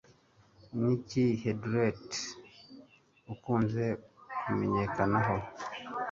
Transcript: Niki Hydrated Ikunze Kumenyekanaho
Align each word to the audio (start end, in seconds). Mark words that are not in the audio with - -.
Niki 0.79 1.23
Hydrated 1.41 2.11
Ikunze 3.33 3.85
Kumenyekanaho 4.41 5.35